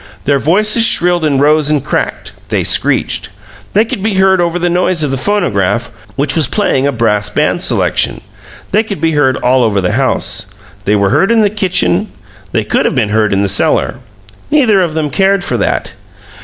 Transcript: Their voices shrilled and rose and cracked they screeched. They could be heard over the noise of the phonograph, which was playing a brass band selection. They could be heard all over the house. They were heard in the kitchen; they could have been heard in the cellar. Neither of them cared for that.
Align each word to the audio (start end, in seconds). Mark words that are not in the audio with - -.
Their 0.23 0.39
voices 0.39 0.83
shrilled 0.83 1.23
and 1.23 1.39
rose 1.39 1.69
and 1.69 1.85
cracked 1.85 2.31
they 2.49 2.63
screeched. 2.63 3.29
They 3.73 3.85
could 3.85 4.01
be 4.01 4.15
heard 4.15 4.41
over 4.41 4.57
the 4.57 4.67
noise 4.67 5.03
of 5.03 5.11
the 5.11 5.15
phonograph, 5.15 5.91
which 6.15 6.35
was 6.35 6.47
playing 6.47 6.87
a 6.87 6.91
brass 6.91 7.29
band 7.29 7.61
selection. 7.61 8.21
They 8.71 8.81
could 8.81 8.99
be 8.99 9.11
heard 9.11 9.37
all 9.37 9.63
over 9.63 9.79
the 9.79 9.91
house. 9.91 10.47
They 10.85 10.95
were 10.95 11.11
heard 11.11 11.29
in 11.29 11.41
the 11.41 11.51
kitchen; 11.51 12.07
they 12.51 12.63
could 12.63 12.85
have 12.85 12.95
been 12.95 13.09
heard 13.09 13.31
in 13.31 13.43
the 13.43 13.47
cellar. 13.47 13.97
Neither 14.49 14.81
of 14.81 14.95
them 14.95 15.11
cared 15.11 15.43
for 15.43 15.57
that. 15.57 15.93